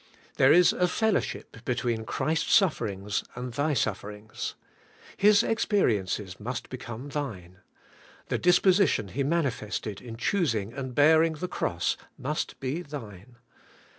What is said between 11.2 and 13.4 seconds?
the cross must be thine.